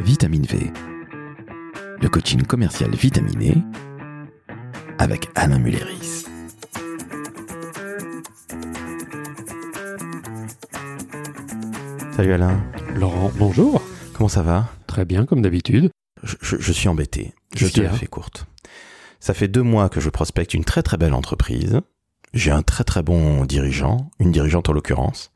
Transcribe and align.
Vitamine 0.00 0.44
V, 0.46 0.70
le 2.00 2.08
coaching 2.08 2.42
commercial 2.42 2.94
vitaminé 2.94 3.54
avec 4.98 5.28
Alain 5.34 5.58
Mulleris. 5.58 6.24
Salut 12.12 12.32
Alain, 12.32 12.62
Laurent, 12.94 13.30
bonjour. 13.36 13.82
comment 14.14 14.28
ça 14.28 14.42
va? 14.42 14.68
Très 14.86 15.04
bien, 15.04 15.26
comme 15.26 15.42
d'habitude. 15.42 15.90
je, 16.22 16.36
je- 16.40 16.56
je 16.58 16.72
suis 16.72 16.88
embêté. 16.88 17.34
Je 17.54 17.66
te 17.66 17.80
la 17.80 17.90
fais 17.90 18.06
courte. 18.06 18.46
Ça 19.20 19.34
fait 19.34 19.48
deux 19.48 19.62
mois 19.62 19.88
que 19.88 20.00
je 20.00 20.08
prospecte 20.08 20.54
une 20.54 20.64
très 20.64 20.82
très 20.82 20.96
belle 20.96 21.14
entreprise. 21.14 21.80
J'ai 22.32 22.50
un 22.50 22.62
très 22.62 22.84
très 22.84 23.02
bon 23.02 23.44
dirigeant, 23.44 24.10
une 24.18 24.32
dirigeante 24.32 24.68
en 24.68 24.72
l'occurrence. 24.72 25.32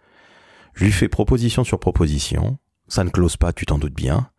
Je 0.74 0.84
lui 0.84 0.92
fais 0.92 1.08
proposition 1.08 1.64
sur 1.64 1.78
proposition. 1.78 2.58
Ça 2.88 3.04
ne 3.04 3.10
close 3.10 3.36
pas, 3.36 3.52
tu 3.52 3.66
t'en 3.66 3.78
doutes 3.78 3.94
bien. 3.94 4.30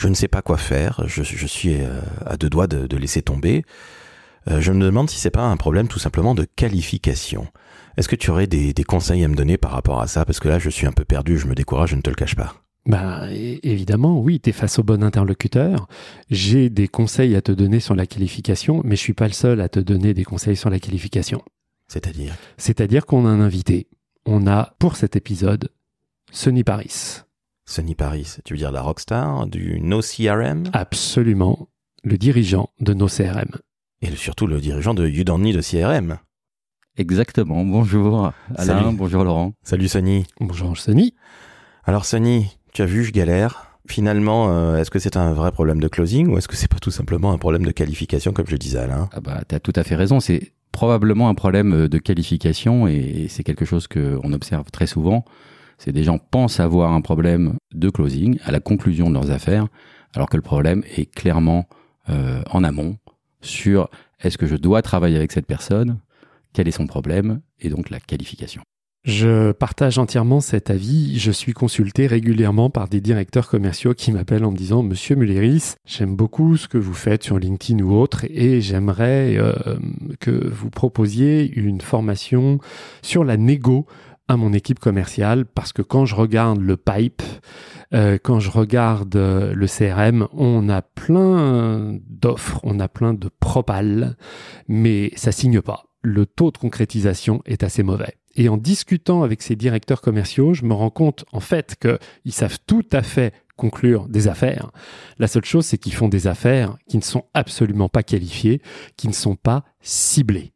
Je 0.00 0.08
ne 0.08 0.14
sais 0.14 0.28
pas 0.28 0.40
quoi 0.40 0.56
faire. 0.56 1.02
Je, 1.06 1.22
je 1.22 1.46
suis 1.46 1.74
euh, 1.74 2.00
à 2.24 2.38
deux 2.38 2.48
doigts 2.48 2.66
de, 2.66 2.86
de 2.86 2.96
laisser 2.96 3.20
tomber. 3.20 3.64
Euh, 4.48 4.58
je 4.58 4.72
me 4.72 4.82
demande 4.82 5.10
si 5.10 5.20
c'est 5.20 5.30
pas 5.30 5.42
un 5.42 5.58
problème 5.58 5.88
tout 5.88 5.98
simplement 5.98 6.34
de 6.34 6.46
qualification. 6.56 7.48
Est-ce 7.98 8.08
que 8.08 8.16
tu 8.16 8.30
aurais 8.30 8.46
des, 8.46 8.72
des 8.72 8.84
conseils 8.84 9.22
à 9.24 9.28
me 9.28 9.34
donner 9.34 9.58
par 9.58 9.72
rapport 9.72 10.00
à 10.00 10.06
ça? 10.06 10.24
Parce 10.24 10.40
que 10.40 10.48
là, 10.48 10.58
je 10.58 10.70
suis 10.70 10.86
un 10.86 10.92
peu 10.92 11.04
perdu, 11.04 11.38
je 11.38 11.46
me 11.46 11.54
décourage, 11.54 11.90
je 11.90 11.96
ne 11.96 12.00
te 12.00 12.08
le 12.08 12.16
cache 12.16 12.34
pas. 12.34 12.54
Bah, 12.86 13.26
évidemment, 13.30 14.18
oui, 14.18 14.40
tu 14.40 14.48
es 14.48 14.52
face 14.54 14.78
au 14.78 14.82
bon 14.82 15.04
interlocuteur. 15.04 15.86
J'ai 16.30 16.70
des 16.70 16.88
conseils 16.88 17.36
à 17.36 17.42
te 17.42 17.52
donner 17.52 17.78
sur 17.78 17.94
la 17.94 18.06
qualification, 18.06 18.80
mais 18.82 18.96
je 18.96 19.02
suis 19.02 19.12
pas 19.12 19.26
le 19.26 19.34
seul 19.34 19.60
à 19.60 19.68
te 19.68 19.80
donner 19.80 20.14
des 20.14 20.24
conseils 20.24 20.56
sur 20.56 20.70
la 20.70 20.78
qualification. 20.78 21.42
C'est-à-dire? 21.88 22.34
C'est-à-dire 22.56 23.04
qu'on 23.04 23.26
a 23.26 23.28
un 23.28 23.42
invité. 23.42 23.86
On 24.24 24.46
a, 24.46 24.76
pour 24.78 24.96
cet 24.96 25.14
épisode, 25.14 25.68
Sonny 26.32 26.64
Paris. 26.64 27.20
Sonny 27.70 27.94
Paris, 27.94 28.34
tu 28.44 28.54
veux 28.54 28.58
dire 28.58 28.72
la 28.72 28.82
rockstar 28.82 29.46
du 29.46 29.78
No 29.80 30.00
CRM 30.00 30.64
Absolument, 30.72 31.68
le 32.02 32.18
dirigeant 32.18 32.70
de 32.80 32.94
nos 32.94 33.06
CRM. 33.06 33.52
et 34.02 34.10
surtout 34.16 34.48
le 34.48 34.60
dirigeant 34.60 34.92
de 34.92 35.06
You 35.06 35.22
Don't 35.22 35.40
Need 35.42 35.56
a 35.56 35.60
CRM. 35.62 36.18
Exactement. 36.98 37.64
Bonjour 37.64 38.32
Alain, 38.56 38.82
Salut. 38.82 38.96
bonjour 38.96 39.22
Laurent. 39.22 39.52
Salut 39.62 39.86
Sonny. 39.86 40.26
Bonjour 40.40 40.76
Sonny. 40.76 41.14
Alors 41.84 42.06
Sonny, 42.06 42.48
tu 42.72 42.82
as 42.82 42.86
vu, 42.86 43.04
je 43.04 43.12
galère. 43.12 43.78
Finalement, 43.88 44.48
euh, 44.50 44.76
est-ce 44.78 44.90
que 44.90 44.98
c'est 44.98 45.16
un 45.16 45.32
vrai 45.32 45.52
problème 45.52 45.78
de 45.78 45.86
closing 45.86 46.26
ou 46.26 46.38
est-ce 46.38 46.48
que 46.48 46.56
c'est 46.56 46.66
pas 46.70 46.80
tout 46.80 46.90
simplement 46.90 47.30
un 47.30 47.38
problème 47.38 47.64
de 47.64 47.70
qualification 47.70 48.32
comme 48.32 48.48
je 48.48 48.56
disais 48.56 48.78
à 48.78 48.82
Alain? 48.82 49.08
Ah 49.12 49.20
bah, 49.20 49.42
t'as 49.46 49.60
tout 49.60 49.72
à 49.76 49.84
fait 49.84 49.94
raison. 49.94 50.18
C'est 50.18 50.54
probablement 50.72 51.28
un 51.28 51.34
problème 51.36 51.72
euh, 51.84 51.88
de 51.88 51.98
qualification 51.98 52.88
et 52.88 53.26
c'est 53.28 53.44
quelque 53.44 53.64
chose 53.64 53.86
qu'on 53.86 54.32
observe 54.32 54.68
très 54.72 54.88
souvent. 54.88 55.24
C'est 55.82 55.92
des 55.92 56.04
gens 56.04 56.18
pensent 56.18 56.60
avoir 56.60 56.92
un 56.92 57.00
problème 57.00 57.54
de 57.72 57.88
closing 57.88 58.38
à 58.44 58.52
la 58.52 58.60
conclusion 58.60 59.08
de 59.08 59.14
leurs 59.14 59.30
affaires, 59.30 59.66
alors 60.14 60.28
que 60.28 60.36
le 60.36 60.42
problème 60.42 60.82
est 60.94 61.10
clairement 61.10 61.66
euh, 62.10 62.42
en 62.50 62.62
amont 62.64 62.98
sur 63.40 63.88
est-ce 64.20 64.36
que 64.36 64.46
je 64.46 64.56
dois 64.56 64.82
travailler 64.82 65.16
avec 65.16 65.32
cette 65.32 65.46
personne, 65.46 65.98
quel 66.52 66.68
est 66.68 66.72
son 66.72 66.86
problème 66.86 67.40
et 67.60 67.70
donc 67.70 67.88
la 67.88 67.98
qualification. 67.98 68.60
Je 69.04 69.52
partage 69.52 69.96
entièrement 69.96 70.40
cet 70.40 70.68
avis. 70.68 71.18
Je 71.18 71.30
suis 71.30 71.54
consulté 71.54 72.06
régulièrement 72.06 72.68
par 72.68 72.86
des 72.86 73.00
directeurs 73.00 73.48
commerciaux 73.48 73.94
qui 73.94 74.12
m'appellent 74.12 74.44
en 74.44 74.50
me 74.50 74.56
disant 74.58 74.82
Monsieur 74.82 75.16
Mulleris, 75.16 75.76
j'aime 75.86 76.14
beaucoup 76.14 76.58
ce 76.58 76.68
que 76.68 76.76
vous 76.76 76.92
faites 76.92 77.22
sur 77.22 77.38
LinkedIn 77.38 77.82
ou 77.82 77.94
autre 77.94 78.26
et 78.28 78.60
j'aimerais 78.60 79.38
euh, 79.38 79.54
que 80.20 80.30
vous 80.30 80.68
proposiez 80.68 81.50
une 81.58 81.80
formation 81.80 82.58
sur 83.00 83.24
la 83.24 83.38
négo 83.38 83.86
à 84.30 84.36
mon 84.36 84.52
équipe 84.52 84.78
commerciale 84.78 85.44
parce 85.44 85.72
que 85.72 85.82
quand 85.82 86.06
je 86.06 86.14
regarde 86.14 86.60
le 86.60 86.76
pipe, 86.76 87.22
euh, 87.92 88.16
quand 88.22 88.38
je 88.38 88.48
regarde 88.48 89.16
euh, 89.16 89.52
le 89.52 89.66
CRM, 89.66 90.28
on 90.32 90.68
a 90.68 90.82
plein 90.82 91.98
d'offres, 92.08 92.60
on 92.62 92.78
a 92.78 92.86
plein 92.86 93.12
de 93.12 93.28
propales, 93.40 94.16
mais 94.68 95.10
ça 95.16 95.32
signe 95.32 95.60
pas. 95.60 95.86
Le 96.02 96.26
taux 96.26 96.52
de 96.52 96.58
concrétisation 96.58 97.42
est 97.44 97.64
assez 97.64 97.82
mauvais. 97.82 98.18
Et 98.36 98.48
en 98.48 98.56
discutant 98.56 99.24
avec 99.24 99.42
ces 99.42 99.56
directeurs 99.56 100.00
commerciaux, 100.00 100.54
je 100.54 100.64
me 100.64 100.74
rends 100.74 100.90
compte 100.90 101.24
en 101.32 101.40
fait 101.40 101.74
qu'ils 101.74 102.32
savent 102.32 102.60
tout 102.68 102.86
à 102.92 103.02
fait 103.02 103.34
conclure 103.56 104.08
des 104.08 104.28
affaires. 104.28 104.70
La 105.18 105.26
seule 105.26 105.44
chose, 105.44 105.66
c'est 105.66 105.76
qu'ils 105.76 105.92
font 105.92 106.08
des 106.08 106.28
affaires 106.28 106.76
qui 106.88 106.98
ne 106.98 107.02
sont 107.02 107.24
absolument 107.34 107.88
pas 107.88 108.04
qualifiées, 108.04 108.62
qui 108.96 109.08
ne 109.08 109.12
sont 109.12 109.34
pas 109.34 109.64
ciblées. 109.80 110.52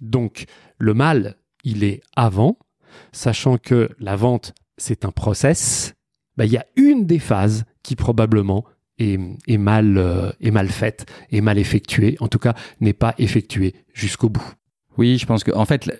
Donc, 0.00 0.46
le 0.78 0.94
mal, 0.94 1.36
il 1.62 1.84
est 1.84 2.00
avant, 2.16 2.56
sachant 3.12 3.58
que 3.58 3.90
la 3.98 4.16
vente, 4.16 4.54
c'est 4.76 5.04
un 5.04 5.10
process. 5.10 5.94
bah, 6.36 6.44
Il 6.44 6.52
y 6.52 6.56
a 6.56 6.66
une 6.76 7.06
des 7.06 7.18
phases 7.18 7.64
qui 7.82 7.96
probablement 7.96 8.64
est, 8.98 9.58
mal, 9.58 9.98
euh, 9.98 10.30
est 10.40 10.50
mal 10.50 10.68
faite, 10.68 11.06
est 11.30 11.40
mal 11.40 11.58
effectuée, 11.58 12.16
en 12.20 12.28
tout 12.28 12.38
cas 12.38 12.54
n'est 12.80 12.92
pas 12.92 13.14
effectuée 13.18 13.74
jusqu'au 13.92 14.28
bout. 14.28 14.54
Oui, 14.98 15.18
je 15.18 15.26
pense 15.26 15.44
que 15.44 15.52
en 15.52 15.64
fait, 15.64 15.90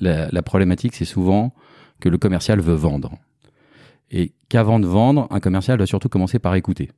la, 0.00 0.42
problématique, 0.42 0.94
c'est 0.94 1.04
souvent 1.04 1.54
que 2.00 2.08
le 2.08 2.18
commercial 2.18 2.60
veut 2.60 2.74
vendre. 2.74 3.18
Et 4.10 4.32
qu'avant 4.48 4.78
de 4.78 4.86
vendre, 4.86 5.26
un 5.30 5.40
commercial 5.40 5.78
doit 5.78 5.86
surtout 5.86 6.08
commencer 6.08 6.38
par 6.38 6.54
écouter. 6.54 6.90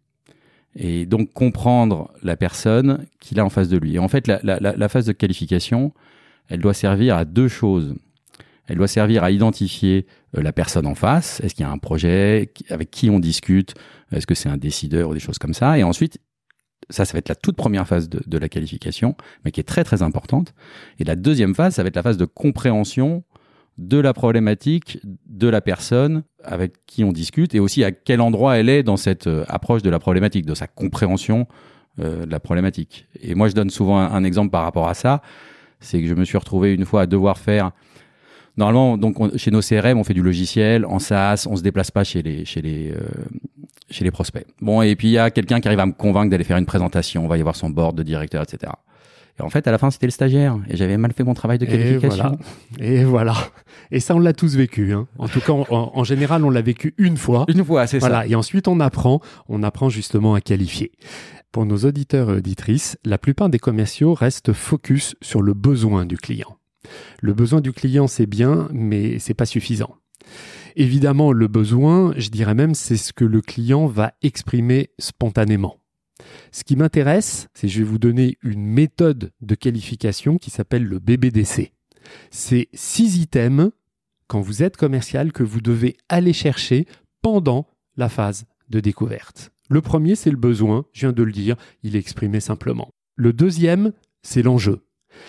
Et 0.76 1.06
donc 1.06 1.32
comprendre 1.32 2.12
la 2.22 2.36
personne 2.36 3.06
qu'il 3.20 3.38
a 3.38 3.44
en 3.44 3.50
face 3.50 3.68
de 3.68 3.76
lui. 3.76 3.94
Et 3.94 3.98
en 3.98 4.08
fait, 4.08 4.26
la 4.26 4.88
phase 4.88 5.06
de 5.06 5.12
qualification, 5.12 5.92
elle 6.48 6.60
doit 6.60 6.74
servir 6.74 7.16
à 7.16 7.24
deux 7.24 7.48
choses. 7.48 7.94
Elle 8.66 8.78
doit 8.78 8.88
servir 8.88 9.24
à 9.24 9.30
identifier 9.30 10.06
euh, 10.36 10.42
la 10.42 10.52
personne 10.52 10.86
en 10.86 10.94
face. 10.94 11.40
Est-ce 11.40 11.54
qu'il 11.54 11.64
y 11.64 11.68
a 11.68 11.70
un 11.70 11.78
projet 11.78 12.52
Avec 12.70 12.90
qui 12.90 13.10
on 13.10 13.20
discute? 13.20 13.74
Est-ce 14.12 14.26
que 14.26 14.34
c'est 14.34 14.48
un 14.48 14.56
décideur 14.56 15.10
ou 15.10 15.14
des 15.14 15.20
choses 15.20 15.38
comme 15.38 15.54
ça? 15.54 15.78
Et 15.78 15.82
ensuite, 15.82 16.18
ça, 16.90 17.04
ça 17.04 17.12
va 17.12 17.18
être 17.18 17.28
la 17.28 17.34
toute 17.34 17.56
première 17.56 17.86
phase 17.86 18.08
de, 18.08 18.38
la 18.38 18.48
qualification, 18.48 19.16
mais 19.44 19.50
qui 19.50 19.60
est 19.60 19.64
très 19.64 19.84
très 19.84 20.02
importante. 20.02 20.54
Et 20.98 21.04
la 21.04 21.16
deuxième 21.16 21.54
phase, 21.54 21.74
ça 21.74 21.82
va 21.82 21.88
être 21.88 21.96
la 21.96 22.02
phase 22.02 22.16
de 22.16 22.24
compréhension 22.24 23.24
de 23.78 23.98
la 23.98 24.12
problématique 24.12 25.00
de 25.26 25.48
la 25.48 25.60
personne 25.60 26.22
avec 26.44 26.86
qui 26.86 27.02
on 27.02 27.10
discute 27.10 27.56
et 27.56 27.60
aussi 27.60 27.82
à 27.82 27.90
quel 27.90 28.20
endroit 28.20 28.56
elle 28.56 28.68
est 28.68 28.84
dans 28.84 28.96
cette 28.96 29.26
euh, 29.26 29.44
approche 29.48 29.82
de 29.82 29.90
la 29.90 29.98
problématique, 29.98 30.46
de 30.46 30.54
sa 30.54 30.68
compréhension 30.68 31.48
euh, 31.98 32.24
de 32.24 32.30
la 32.30 32.38
problématique. 32.38 33.08
Et 33.20 33.34
moi, 33.34 33.48
je 33.48 33.54
donne 33.54 33.70
souvent 33.70 33.98
un 33.98 34.22
exemple 34.22 34.50
par 34.50 34.62
rapport 34.62 34.88
à 34.88 34.94
ça. 34.94 35.22
C'est 35.80 36.00
que 36.00 36.06
je 36.06 36.14
me 36.14 36.24
suis 36.24 36.38
retrouvé 36.38 36.72
une 36.72 36.84
fois 36.84 37.02
à 37.02 37.06
devoir 37.06 37.38
faire. 37.38 37.72
Normalement, 38.56 38.96
donc 38.96 39.18
on- 39.20 39.36
chez 39.36 39.50
nos 39.50 39.60
CRM, 39.62 39.98
on 39.98 40.04
fait 40.04 40.14
du 40.14 40.22
logiciel 40.22 40.84
en 40.86 40.98
SaaS, 40.98 41.46
on 41.50 41.56
se 41.56 41.62
déplace 41.62 41.90
pas 41.90 42.04
chez 42.04 42.22
les 42.22 42.44
chez 42.44 42.62
les 42.62 42.90
euh, 42.92 43.00
chez 43.90 44.04
les 44.04 44.10
prospects. 44.10 44.46
Bon, 44.60 44.80
et 44.82 44.94
puis 44.96 45.08
il 45.08 45.12
y 45.12 45.18
a 45.18 45.30
quelqu'un 45.30 45.60
qui 45.60 45.68
arrive 45.68 45.80
à 45.80 45.86
me 45.86 45.92
convaincre 45.92 46.30
d'aller 46.30 46.44
faire 46.44 46.56
une 46.58 46.66
présentation, 46.66 47.24
on 47.24 47.28
va 47.28 47.36
y 47.38 47.42
voir 47.42 47.56
son 47.56 47.70
board 47.70 47.96
de 47.96 48.02
directeur, 48.02 48.42
etc. 48.42 48.72
Et 49.38 49.42
en 49.42 49.50
fait, 49.50 49.66
à 49.66 49.72
la 49.72 49.78
fin, 49.78 49.90
c'était 49.90 50.06
le 50.06 50.12
stagiaire. 50.12 50.56
Et 50.70 50.76
j'avais 50.76 50.96
mal 50.96 51.12
fait 51.12 51.24
mon 51.24 51.34
travail 51.34 51.58
de 51.58 51.64
Et 51.64 51.68
qualification. 51.68 52.36
voilà. 52.78 52.88
Et 52.92 53.02
voilà. 53.02 53.34
Et 53.90 53.98
ça, 53.98 54.14
on 54.14 54.20
l'a 54.20 54.32
tous 54.32 54.54
vécu. 54.54 54.92
hein. 54.92 55.08
En 55.18 55.26
tout 55.26 55.40
cas, 55.40 55.52
en, 55.52 55.66
en 55.92 56.04
général, 56.04 56.44
on 56.44 56.50
l'a 56.50 56.62
vécu 56.62 56.94
une 56.98 57.16
fois. 57.16 57.44
Une 57.48 57.64
fois, 57.64 57.88
c'est 57.88 57.98
Voilà. 57.98 58.20
ça. 58.20 58.26
Et 58.28 58.36
ensuite, 58.36 58.68
on 58.68 58.78
apprend. 58.78 59.18
On 59.48 59.64
apprend 59.64 59.88
justement 59.88 60.34
à 60.34 60.40
qualifier. 60.40 60.92
Pour 61.50 61.66
nos 61.66 61.78
auditeurs 61.78 62.30
et 62.30 62.34
auditrices, 62.34 62.96
la 63.04 63.18
plupart 63.18 63.48
des 63.48 63.58
commerciaux 63.58 64.14
restent 64.14 64.52
focus 64.52 65.16
sur 65.20 65.42
le 65.42 65.52
besoin 65.52 66.06
du 66.06 66.16
client. 66.16 66.56
Le 67.20 67.34
besoin 67.34 67.60
du 67.60 67.72
client, 67.72 68.06
c'est 68.06 68.26
bien, 68.26 68.68
mais 68.72 69.18
c'est 69.18 69.34
pas 69.34 69.46
suffisant. 69.46 69.96
Évidemment, 70.76 71.32
le 71.32 71.46
besoin, 71.46 72.12
je 72.16 72.30
dirais 72.30 72.54
même, 72.54 72.74
c'est 72.74 72.96
ce 72.96 73.12
que 73.12 73.24
le 73.24 73.40
client 73.40 73.86
va 73.86 74.14
exprimer 74.22 74.90
spontanément. 74.98 75.78
Ce 76.52 76.64
qui 76.64 76.76
m'intéresse, 76.76 77.48
c'est 77.54 77.68
je 77.68 77.78
vais 77.78 77.84
vous 77.84 77.98
donner 77.98 78.38
une 78.42 78.64
méthode 78.64 79.32
de 79.40 79.54
qualification 79.54 80.38
qui 80.38 80.50
s'appelle 80.50 80.84
le 80.84 80.98
BBDC. 80.98 81.72
C'est 82.30 82.68
six 82.74 83.18
items 83.18 83.70
quand 84.26 84.40
vous 84.40 84.62
êtes 84.62 84.76
commercial 84.76 85.32
que 85.32 85.42
vous 85.42 85.60
devez 85.60 85.96
aller 86.08 86.32
chercher 86.32 86.86
pendant 87.22 87.66
la 87.96 88.08
phase 88.08 88.44
de 88.68 88.80
découverte. 88.80 89.50
Le 89.70 89.80
premier, 89.80 90.14
c'est 90.14 90.30
le 90.30 90.36
besoin, 90.36 90.84
je 90.92 91.00
viens 91.00 91.12
de 91.12 91.22
le 91.22 91.32
dire, 91.32 91.56
il 91.82 91.96
est 91.96 92.00
exprimé 92.00 92.40
simplement. 92.40 92.90
Le 93.16 93.32
deuxième, 93.32 93.92
c'est 94.22 94.42
l'enjeu. 94.42 94.80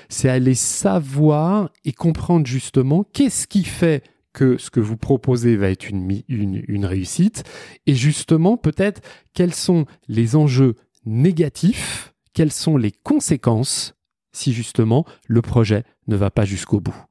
C'est 0.10 0.30
aller 0.30 0.56
savoir 0.56 1.70
et 1.84 1.94
comprendre 1.94 2.46
justement 2.46 3.04
qu'est-ce 3.14 3.48
qui 3.48 3.64
fait 3.64 4.04
que 4.34 4.58
ce 4.58 4.70
que 4.70 4.82
vous 4.82 4.98
proposez 4.98 5.56
va 5.56 5.70
être 5.70 5.90
une, 5.90 6.86
réussite 6.86 7.44
et 7.88 7.96
justement 7.96 8.58
peut-être 8.58 9.02
quels 9.34 9.54
sont 9.54 9.86
les 10.10 10.36
enjeux 10.36 10.76
négatifs, 11.06 12.14
quelles 12.34 12.52
sont 12.52 12.78
les 12.78 12.92
conséquences 12.92 13.96
si 14.34 14.52
justement 14.52 15.06
le 15.28 15.42
projet 15.42 15.84
ne 16.08 16.18
va 16.18 16.30
pas 16.30 16.44
jusqu'au 16.44 16.82
bout. 16.82 17.06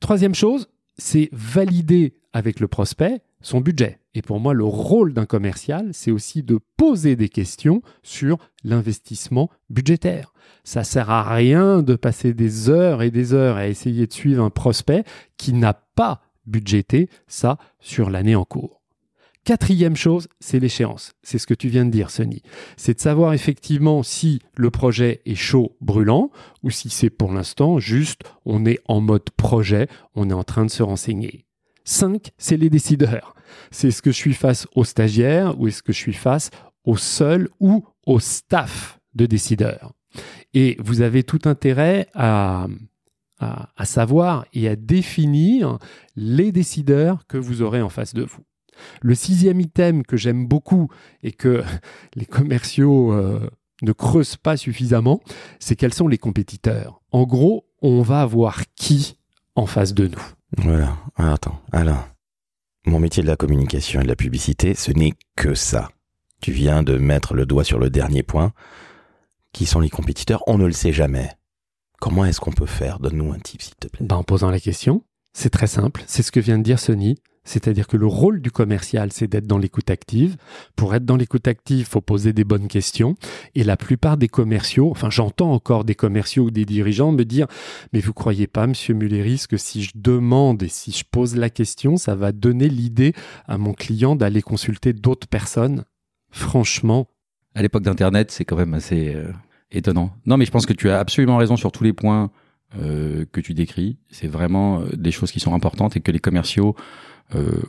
Troisième 0.00 0.34
chose, 0.34 0.68
c'est 0.96 1.28
valider 1.32 2.14
avec 2.32 2.60
le 2.60 2.68
prospect 2.68 3.20
son 3.42 3.60
budget. 3.60 4.00
Et 4.16 4.22
pour 4.22 4.40
moi, 4.40 4.54
le 4.54 4.64
rôle 4.64 5.12
d'un 5.12 5.26
commercial, 5.26 5.90
c'est 5.92 6.10
aussi 6.10 6.42
de 6.42 6.58
poser 6.78 7.16
des 7.16 7.28
questions 7.28 7.82
sur 8.02 8.38
l'investissement 8.64 9.50
budgétaire. 9.68 10.32
Ça 10.64 10.84
sert 10.84 11.10
à 11.10 11.34
rien 11.34 11.82
de 11.82 11.96
passer 11.96 12.32
des 12.32 12.70
heures 12.70 13.02
et 13.02 13.10
des 13.10 13.34
heures 13.34 13.58
à 13.58 13.68
essayer 13.68 14.06
de 14.06 14.12
suivre 14.14 14.42
un 14.42 14.48
prospect 14.48 15.04
qui 15.36 15.52
n'a 15.52 15.74
pas 15.74 16.22
budgété 16.46 17.10
ça 17.26 17.58
sur 17.78 18.08
l'année 18.08 18.36
en 18.36 18.46
cours. 18.46 18.80
Quatrième 19.44 19.96
chose, 19.96 20.28
c'est 20.40 20.60
l'échéance. 20.60 21.12
C'est 21.22 21.36
ce 21.36 21.46
que 21.46 21.52
tu 21.52 21.68
viens 21.68 21.84
de 21.84 21.90
dire, 21.90 22.08
Sonny. 22.08 22.42
C'est 22.78 22.94
de 22.94 23.00
savoir 23.00 23.34
effectivement 23.34 24.02
si 24.02 24.40
le 24.56 24.70
projet 24.70 25.20
est 25.26 25.34
chaud, 25.34 25.76
brûlant, 25.82 26.30
ou 26.62 26.70
si 26.70 26.88
c'est 26.88 27.10
pour 27.10 27.34
l'instant 27.34 27.78
juste 27.78 28.22
on 28.46 28.64
est 28.64 28.80
en 28.86 29.02
mode 29.02 29.28
projet, 29.36 29.88
on 30.14 30.30
est 30.30 30.32
en 30.32 30.42
train 30.42 30.64
de 30.64 30.70
se 30.70 30.82
renseigner. 30.82 31.45
Cinq, 31.86 32.32
c'est 32.36 32.56
les 32.56 32.68
décideurs. 32.68 33.34
C'est 33.70 33.92
ce 33.92 34.02
que 34.02 34.10
je 34.10 34.16
suis 34.16 34.34
face 34.34 34.66
aux 34.74 34.82
stagiaires 34.82 35.58
ou 35.58 35.68
est-ce 35.68 35.84
que 35.84 35.92
je 35.92 35.98
suis 35.98 36.12
face 36.12 36.50
au 36.84 36.96
seul 36.96 37.48
ou 37.60 37.86
au 38.06 38.18
staff 38.18 38.98
de 39.14 39.24
décideurs. 39.24 39.92
Et 40.52 40.76
vous 40.80 41.00
avez 41.00 41.22
tout 41.22 41.40
intérêt 41.44 42.08
à, 42.12 42.66
savoir 43.84 44.46
et 44.52 44.68
à 44.68 44.74
définir 44.74 45.78
les 46.16 46.50
décideurs 46.50 47.24
que 47.28 47.38
vous 47.38 47.62
aurez 47.62 47.82
en 47.82 47.88
face 47.88 48.14
de 48.14 48.24
vous. 48.24 48.42
Le 49.00 49.14
sixième 49.14 49.60
item 49.60 50.02
que 50.02 50.16
j'aime 50.16 50.48
beaucoup 50.48 50.88
et 51.22 51.32
que 51.32 51.62
les 52.16 52.26
commerciaux 52.26 53.12
euh, 53.12 53.48
ne 53.82 53.92
creusent 53.92 54.36
pas 54.36 54.56
suffisamment, 54.56 55.20
c'est 55.60 55.76
quels 55.76 55.94
sont 55.94 56.08
les 56.08 56.18
compétiteurs. 56.18 57.00
En 57.12 57.26
gros, 57.26 57.68
on 57.80 58.02
va 58.02 58.22
avoir 58.22 58.62
qui 58.74 59.18
en 59.54 59.66
face 59.66 59.94
de 59.94 60.08
nous. 60.08 60.35
Voilà. 60.56 60.96
Alors, 61.16 61.32
attends, 61.34 61.62
Alain. 61.72 62.04
Mon 62.86 63.00
métier 63.00 63.22
de 63.22 63.28
la 63.28 63.36
communication 63.36 64.00
et 64.00 64.04
de 64.04 64.08
la 64.08 64.16
publicité, 64.16 64.74
ce 64.74 64.92
n'est 64.92 65.14
que 65.34 65.54
ça. 65.54 65.90
Tu 66.40 66.52
viens 66.52 66.82
de 66.82 66.98
mettre 66.98 67.34
le 67.34 67.46
doigt 67.46 67.64
sur 67.64 67.78
le 67.78 67.90
dernier 67.90 68.22
point. 68.22 68.52
Qui 69.52 69.66
sont 69.66 69.80
les 69.80 69.90
compétiteurs? 69.90 70.42
On 70.46 70.58
ne 70.58 70.66
le 70.66 70.72
sait 70.72 70.92
jamais. 70.92 71.30
Comment 72.00 72.24
est-ce 72.26 72.40
qu'on 72.40 72.52
peut 72.52 72.66
faire? 72.66 73.00
Donne-nous 73.00 73.32
un 73.32 73.38
tip, 73.38 73.62
s'il 73.62 73.74
te 73.74 73.88
plaît. 73.88 74.06
Ben, 74.06 74.16
en 74.16 74.22
posant 74.22 74.50
la 74.50 74.60
question, 74.60 75.02
c'est 75.32 75.50
très 75.50 75.66
simple. 75.66 76.04
C'est 76.06 76.22
ce 76.22 76.30
que 76.30 76.40
vient 76.40 76.58
de 76.58 76.62
dire 76.62 76.78
Sony. 76.78 77.16
C'est-à-dire 77.46 77.86
que 77.86 77.96
le 77.96 78.06
rôle 78.06 78.42
du 78.42 78.50
commercial, 78.50 79.12
c'est 79.12 79.28
d'être 79.28 79.46
dans 79.46 79.56
l'écoute 79.56 79.88
active. 79.88 80.36
Pour 80.74 80.94
être 80.94 81.06
dans 81.06 81.16
l'écoute 81.16 81.48
active, 81.48 81.78
il 81.78 81.84
faut 81.84 82.02
poser 82.02 82.32
des 82.32 82.44
bonnes 82.44 82.68
questions. 82.68 83.14
Et 83.54 83.64
la 83.64 83.78
plupart 83.78 84.18
des 84.18 84.28
commerciaux, 84.28 84.90
enfin 84.90 85.08
j'entends 85.08 85.52
encore 85.52 85.84
des 85.84 85.94
commerciaux 85.94 86.44
ou 86.44 86.50
des 86.50 86.64
dirigeants 86.64 87.12
me 87.12 87.24
dire, 87.24 87.46
mais 87.92 88.00
vous 88.00 88.12
croyez 88.12 88.46
pas, 88.46 88.66
Monsieur 88.66 88.94
Mulleris, 88.94 89.44
que 89.48 89.56
si 89.56 89.82
je 89.82 89.92
demande 89.94 90.62
et 90.62 90.68
si 90.68 90.92
je 90.92 91.04
pose 91.10 91.36
la 91.36 91.48
question, 91.48 91.96
ça 91.96 92.14
va 92.14 92.32
donner 92.32 92.68
l'idée 92.68 93.14
à 93.46 93.56
mon 93.56 93.72
client 93.72 94.16
d'aller 94.16 94.42
consulter 94.42 94.92
d'autres 94.92 95.28
personnes? 95.28 95.84
Franchement. 96.30 97.08
À 97.54 97.62
l'époque 97.62 97.84
d'Internet, 97.84 98.30
c'est 98.30 98.44
quand 98.44 98.56
même 98.56 98.74
assez 98.74 99.14
euh, 99.14 99.32
étonnant. 99.70 100.10
Non, 100.26 100.36
mais 100.36 100.44
je 100.44 100.50
pense 100.50 100.66
que 100.66 100.72
tu 100.72 100.90
as 100.90 100.98
absolument 100.98 101.36
raison 101.36 101.56
sur 101.56 101.72
tous 101.72 101.84
les 101.84 101.92
points 101.92 102.30
euh, 102.74 103.24
que 103.30 103.40
tu 103.40 103.54
décris. 103.54 103.96
C'est 104.10 104.26
vraiment 104.26 104.80
euh, 104.80 104.88
des 104.96 105.12
choses 105.12 105.30
qui 105.30 105.38
sont 105.38 105.54
importantes 105.54 105.96
et 105.96 106.00
que 106.00 106.10
les 106.10 106.18
commerciaux 106.18 106.74
euh, 107.36 107.62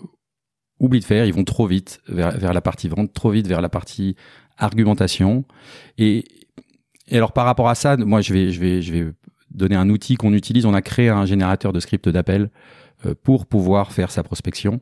oublient 0.79 1.01
de 1.01 1.05
faire. 1.05 1.25
Ils 1.25 1.33
vont 1.33 1.43
trop 1.43 1.67
vite 1.67 2.01
vers, 2.07 2.31
vers 2.31 2.51
la 2.51 2.61
partie 2.61 2.87
vente, 2.87 3.13
trop 3.13 3.29
vite 3.29 3.47
vers 3.47 3.61
la 3.61 3.69
partie 3.69 4.15
argumentation. 4.57 5.45
Et, 5.99 6.23
alors 7.11 7.31
par 7.31 7.45
rapport 7.45 7.69
à 7.69 7.75
ça, 7.75 7.95
moi 7.95 8.21
je 8.21 8.33
vais, 8.33 8.51
je 8.51 8.59
vais, 8.59 8.81
je 8.81 8.91
vais 8.91 9.11
donner 9.51 9.75
un 9.75 9.87
outil 9.91 10.15
qu'on 10.15 10.33
utilise. 10.33 10.65
On 10.65 10.73
a 10.73 10.81
créé 10.81 11.09
un 11.09 11.27
générateur 11.27 11.73
de 11.73 11.79
script 11.79 12.09
d'appel 12.09 12.49
pour 13.21 13.45
pouvoir 13.45 13.91
faire 13.91 14.09
sa 14.09 14.23
prospection. 14.23 14.81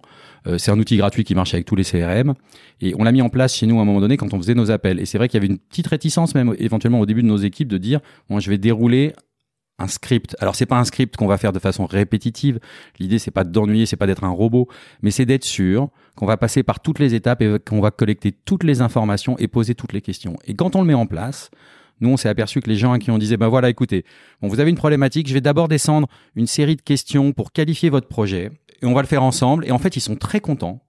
C'est 0.58 0.72
un 0.72 0.80
outil 0.80 0.96
gratuit 0.96 1.26
qui 1.26 1.36
marche 1.36 1.54
avec 1.54 1.66
tous 1.66 1.76
les 1.76 1.84
CRM 1.84 2.34
et 2.80 2.96
on 2.98 3.04
l'a 3.04 3.12
mis 3.12 3.22
en 3.22 3.28
place 3.28 3.54
chez 3.54 3.68
nous 3.68 3.78
à 3.80 3.82
un 3.82 3.86
moment 3.86 4.00
donné 4.00 4.16
quand 4.16 4.34
on 4.34 4.38
faisait 4.38 4.56
nos 4.56 4.72
appels. 4.72 5.02
Et 5.02 5.06
c'est 5.06 5.18
vrai 5.18 5.28
qu'il 5.28 5.38
y 5.42 5.44
avait 5.44 5.52
une 5.54 5.60
petite 5.60 5.88
réticence 5.88 6.34
même 6.34 6.56
éventuellement 6.58 7.02
au 7.02 7.06
début 7.06 7.22
de 7.22 7.28
nos 7.28 7.38
équipes 7.38 7.68
de 7.68 7.78
dire 7.78 8.00
moi 8.30 8.40
je 8.40 8.50
vais 8.50 8.58
dérouler 8.58 9.14
un 9.78 9.88
script. 9.88 10.36
Alors 10.40 10.56
c'est 10.56 10.66
pas 10.66 10.78
un 10.78 10.86
script 10.86 11.16
qu'on 11.18 11.28
va 11.28 11.38
faire 11.38 11.52
de 11.52 11.60
façon 11.60 11.86
répétitive. 11.86 12.60
L'idée 13.00 13.20
c'est 13.20 13.32
pas 13.32 13.44
d'ennuyer, 13.44 13.86
c'est 13.86 13.98
pas 13.98 14.08
d'être 14.08 14.24
un 14.24 14.30
robot, 14.30 14.68
mais 15.02 15.12
c'est 15.12 15.26
d'être 15.26 15.44
sûr 15.44 15.90
qu'on 16.16 16.26
va 16.26 16.38
passer 16.38 16.64
par 16.64 16.80
toutes 16.80 17.00
les 17.00 17.14
étapes 17.14 17.42
et 17.42 17.58
qu'on 17.60 17.82
va 17.82 17.92
collecter 17.92 18.32
toutes 18.32 18.64
les 18.64 18.82
informations 18.82 19.38
et 19.38 19.48
poser 19.48 19.76
toutes 19.76 19.94
les 19.94 20.02
questions. 20.02 20.38
Et 20.46 20.54
quand 20.54 20.76
on 20.76 20.82
le 20.82 20.88
met 20.88 20.94
en 20.94 21.06
place, 21.06 21.50
nous 22.00 22.10
on 22.10 22.18
s'est 22.18 22.30
aperçu 22.30 22.62
que 22.62 22.70
les 22.70 22.76
gens 22.76 22.94
à 22.94 23.00
qui 23.00 23.12
on 23.12 23.18
disait 23.18 23.38
ben 23.38 23.48
voilà 23.48 23.70
écoutez, 23.70 24.06
bon 24.42 24.48
vous 24.48 24.60
avez 24.60 24.70
une 24.70 24.78
problématique, 24.78 25.28
je 25.28 25.34
vais 25.34 25.42
d'abord 25.42 25.68
descendre 25.68 26.08
une 26.36 26.48
série 26.48 26.76
de 26.76 26.82
questions 26.82 27.34
pour 27.34 27.52
qualifier 27.52 27.90
votre 27.90 28.08
projet 28.08 28.52
et 28.82 28.86
on 28.86 28.94
va 28.94 29.02
le 29.02 29.08
faire 29.08 29.24
ensemble 29.24 29.66
et 29.66 29.72
en 29.72 29.80
fait 29.80 29.96
ils 29.96 30.02
sont 30.02 30.16
très 30.16 30.40
contents 30.40 30.82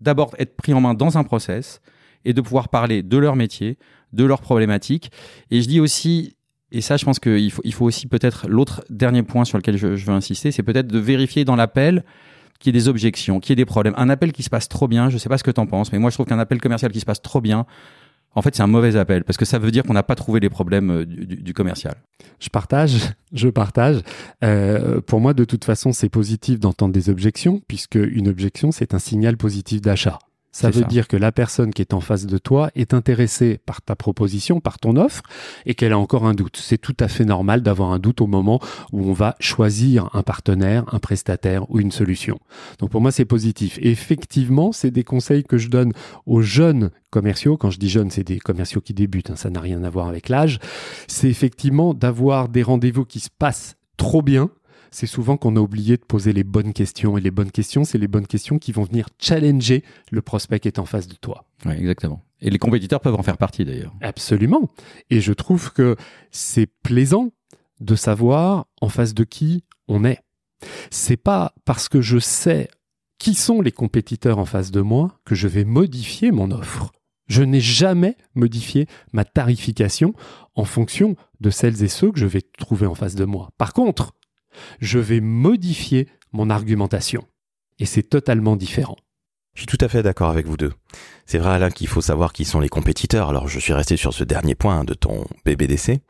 d'abord 0.00 0.34
être 0.38 0.56
pris 0.56 0.74
en 0.74 0.80
main 0.80 0.94
dans 0.94 1.16
un 1.16 1.24
process 1.24 1.80
et 2.26 2.32
de 2.32 2.40
pouvoir 2.40 2.68
parler 2.68 3.02
de 3.02 3.18
leur 3.18 3.36
métier, 3.36 3.78
de 4.12 4.24
leurs 4.24 4.40
problématiques 4.40 5.10
et 5.50 5.62
je 5.62 5.68
dis 5.68 5.80
aussi 5.80 6.36
et 6.74 6.80
ça, 6.80 6.96
je 6.96 7.04
pense 7.04 7.20
qu'il 7.20 7.52
faut, 7.52 7.84
aussi 7.84 8.08
peut-être 8.08 8.48
l'autre 8.48 8.84
dernier 8.90 9.22
point 9.22 9.44
sur 9.44 9.56
lequel 9.58 9.76
je, 9.76 9.86
veux 9.86 10.12
insister, 10.12 10.50
c'est 10.50 10.64
peut-être 10.64 10.88
de 10.88 10.98
vérifier 10.98 11.44
dans 11.44 11.54
l'appel 11.54 12.04
qu'il 12.58 12.74
y 12.74 12.76
ait 12.76 12.80
des 12.80 12.88
objections, 12.88 13.38
qu'il 13.38 13.50
y 13.50 13.52
ait 13.54 13.56
des 13.56 13.64
problèmes. 13.64 13.94
Un 13.96 14.10
appel 14.10 14.32
qui 14.32 14.42
se 14.42 14.50
passe 14.50 14.68
trop 14.68 14.88
bien, 14.88 15.08
je 15.08 15.16
sais 15.16 15.28
pas 15.28 15.38
ce 15.38 15.44
que 15.44 15.52
tu 15.52 15.60
en 15.60 15.66
penses, 15.66 15.92
mais 15.92 15.98
moi 16.00 16.10
je 16.10 16.16
trouve 16.16 16.26
qu'un 16.26 16.38
appel 16.38 16.60
commercial 16.60 16.90
qui 16.90 16.98
se 17.00 17.04
passe 17.04 17.22
trop 17.22 17.40
bien, 17.40 17.64
en 18.36 18.42
fait, 18.42 18.56
c'est 18.56 18.62
un 18.62 18.68
mauvais 18.68 18.96
appel 18.96 19.22
parce 19.22 19.36
que 19.36 19.44
ça 19.44 19.58
veut 19.58 19.70
dire 19.70 19.84
qu'on 19.84 19.92
n'a 19.92 20.02
pas 20.02 20.16
trouvé 20.16 20.40
les 20.40 20.50
problèmes 20.50 20.90
euh, 20.90 21.06
du, 21.06 21.54
commercial. 21.54 21.94
Je 22.40 22.48
partage, 22.48 22.96
je 23.32 23.48
partage. 23.48 24.00
Euh, 24.42 25.00
pour 25.00 25.20
moi, 25.20 25.34
de 25.34 25.44
toute 25.44 25.64
façon, 25.64 25.92
c'est 25.92 26.08
positif 26.08 26.58
d'entendre 26.58 26.92
des 26.92 27.10
objections 27.10 27.62
puisque 27.68 27.94
une 27.94 28.28
objection, 28.28 28.72
c'est 28.72 28.94
un 28.94 28.98
signal 28.98 29.36
positif 29.36 29.80
d'achat. 29.80 30.18
Ça 30.54 30.70
veut 30.70 30.82
ça. 30.82 30.86
dire 30.86 31.08
que 31.08 31.16
la 31.16 31.32
personne 31.32 31.74
qui 31.74 31.82
est 31.82 31.94
en 31.94 32.00
face 32.00 32.26
de 32.26 32.38
toi 32.38 32.70
est 32.76 32.94
intéressée 32.94 33.58
par 33.66 33.82
ta 33.82 33.96
proposition, 33.96 34.60
par 34.60 34.78
ton 34.78 34.94
offre, 34.94 35.22
et 35.66 35.74
qu'elle 35.74 35.92
a 35.92 35.98
encore 35.98 36.26
un 36.26 36.32
doute. 36.32 36.56
C'est 36.62 36.78
tout 36.78 36.96
à 37.00 37.08
fait 37.08 37.24
normal 37.24 37.60
d'avoir 37.60 37.90
un 37.90 37.98
doute 37.98 38.20
au 38.20 38.28
moment 38.28 38.60
où 38.92 39.10
on 39.10 39.12
va 39.12 39.34
choisir 39.40 40.08
un 40.12 40.22
partenaire, 40.22 40.84
un 40.94 41.00
prestataire 41.00 41.68
ou 41.72 41.80
une 41.80 41.90
solution. 41.90 42.38
Donc 42.78 42.90
pour 42.90 43.00
moi, 43.00 43.10
c'est 43.10 43.24
positif. 43.24 43.80
Et 43.82 43.90
effectivement, 43.90 44.70
c'est 44.70 44.92
des 44.92 45.02
conseils 45.02 45.42
que 45.42 45.58
je 45.58 45.68
donne 45.68 45.92
aux 46.24 46.40
jeunes 46.40 46.90
commerciaux. 47.10 47.56
Quand 47.56 47.70
je 47.70 47.80
dis 47.80 47.88
jeunes, 47.88 48.12
c'est 48.12 48.22
des 48.22 48.38
commerciaux 48.38 48.80
qui 48.80 48.94
débutent, 48.94 49.30
hein, 49.30 49.36
ça 49.36 49.50
n'a 49.50 49.58
rien 49.58 49.82
à 49.82 49.90
voir 49.90 50.06
avec 50.06 50.28
l'âge. 50.28 50.60
C'est 51.08 51.28
effectivement 51.28 51.94
d'avoir 51.94 52.48
des 52.48 52.62
rendez-vous 52.62 53.04
qui 53.04 53.18
se 53.18 53.28
passent 53.28 53.74
trop 53.96 54.22
bien, 54.22 54.50
c'est 54.94 55.08
souvent 55.08 55.36
qu'on 55.36 55.56
a 55.56 55.60
oublié 55.60 55.96
de 55.96 56.04
poser 56.04 56.32
les 56.32 56.44
bonnes 56.44 56.72
questions. 56.72 57.18
Et 57.18 57.20
les 57.20 57.32
bonnes 57.32 57.50
questions, 57.50 57.82
c'est 57.82 57.98
les 57.98 58.06
bonnes 58.06 58.28
questions 58.28 58.60
qui 58.60 58.70
vont 58.70 58.84
venir 58.84 59.08
challenger 59.18 59.82
le 60.12 60.22
prospect 60.22 60.60
qui 60.60 60.68
est 60.68 60.78
en 60.78 60.84
face 60.84 61.08
de 61.08 61.16
toi. 61.16 61.46
Oui, 61.66 61.72
exactement. 61.72 62.22
Et 62.40 62.48
les 62.48 62.60
compétiteurs 62.60 63.00
peuvent 63.00 63.16
en 63.16 63.24
faire 63.24 63.36
partie 63.36 63.64
d'ailleurs. 63.64 63.92
Absolument. 64.02 64.70
Et 65.10 65.20
je 65.20 65.32
trouve 65.32 65.72
que 65.72 65.96
c'est 66.30 66.68
plaisant 66.84 67.32
de 67.80 67.96
savoir 67.96 68.66
en 68.80 68.88
face 68.88 69.14
de 69.14 69.24
qui 69.24 69.64
on 69.88 70.04
est. 70.04 70.20
C'est 70.92 71.16
pas 71.16 71.54
parce 71.64 71.88
que 71.88 72.00
je 72.00 72.20
sais 72.20 72.68
qui 73.18 73.34
sont 73.34 73.62
les 73.62 73.72
compétiteurs 73.72 74.38
en 74.38 74.44
face 74.44 74.70
de 74.70 74.80
moi 74.80 75.18
que 75.24 75.34
je 75.34 75.48
vais 75.48 75.64
modifier 75.64 76.30
mon 76.30 76.52
offre. 76.52 76.92
Je 77.26 77.42
n'ai 77.42 77.60
jamais 77.60 78.16
modifié 78.36 78.86
ma 79.12 79.24
tarification 79.24 80.14
en 80.54 80.64
fonction 80.64 81.16
de 81.40 81.50
celles 81.50 81.82
et 81.82 81.88
ceux 81.88 82.12
que 82.12 82.20
je 82.20 82.26
vais 82.26 82.42
trouver 82.42 82.86
en 82.86 82.94
face 82.94 83.16
de 83.16 83.24
moi. 83.24 83.50
Par 83.58 83.72
contre, 83.72 84.12
je 84.80 84.98
vais 84.98 85.20
modifier 85.20 86.08
mon 86.32 86.50
argumentation. 86.50 87.24
Et 87.78 87.86
c'est 87.86 88.02
totalement 88.02 88.56
différent. 88.56 88.96
Je 89.54 89.60
suis 89.60 89.66
tout 89.66 89.78
à 89.80 89.88
fait 89.88 90.02
d'accord 90.02 90.30
avec 90.30 90.46
vous 90.46 90.56
deux. 90.56 90.72
C'est 91.26 91.38
vrai 91.38 91.54
Alain 91.54 91.70
qu'il 91.70 91.86
faut 91.86 92.00
savoir 92.00 92.32
qui 92.32 92.44
sont 92.44 92.58
les 92.58 92.68
compétiteurs. 92.68 93.28
Alors 93.28 93.46
je 93.46 93.60
suis 93.60 93.72
resté 93.72 93.96
sur 93.96 94.12
ce 94.12 94.24
dernier 94.24 94.56
point 94.56 94.82
de 94.82 94.94
ton 94.94 95.24
BBDC. 95.44 96.00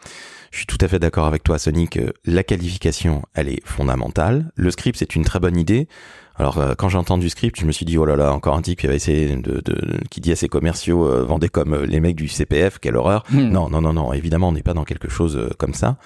Je 0.50 0.56
suis 0.56 0.66
tout 0.66 0.78
à 0.80 0.88
fait 0.88 0.98
d'accord 0.98 1.26
avec 1.26 1.42
toi 1.42 1.58
Sony 1.58 1.88
que 1.88 2.14
la 2.24 2.42
qualification 2.42 3.22
elle 3.34 3.48
est 3.48 3.64
fondamentale. 3.66 4.50
Le 4.56 4.70
script 4.70 4.98
c'est 4.98 5.14
une 5.14 5.24
très 5.24 5.40
bonne 5.40 5.58
idée. 5.58 5.88
Alors 6.36 6.58
euh, 6.58 6.72
quand 6.76 6.88
j'ai 6.88 6.96
entendu 6.96 7.28
script, 7.28 7.60
je 7.60 7.66
me 7.66 7.72
suis 7.72 7.84
dit 7.84 7.98
oh 7.98 8.06
là 8.06 8.16
là 8.16 8.32
encore 8.32 8.56
un 8.56 8.62
type 8.62 8.80
qui 8.80 8.86
va 8.86 8.94
essayer 8.94 9.36
de, 9.36 9.60
de 9.60 10.00
qui 10.10 10.22
dit 10.22 10.32
à 10.32 10.36
ses 10.36 10.48
commerciaux 10.48 11.06
euh, 11.06 11.22
vendez 11.22 11.50
comme 11.50 11.84
les 11.84 12.00
mecs 12.00 12.16
du 12.16 12.28
CPF, 12.28 12.78
quelle 12.78 12.96
horreur. 12.96 13.24
Mmh. 13.30 13.40
Non 13.42 13.68
non 13.68 13.82
non 13.82 13.92
non, 13.92 14.12
évidemment 14.14 14.48
on 14.48 14.52
n'est 14.52 14.62
pas 14.62 14.74
dans 14.74 14.84
quelque 14.84 15.10
chose 15.10 15.36
euh, 15.36 15.50
comme 15.58 15.74
ça. 15.74 15.98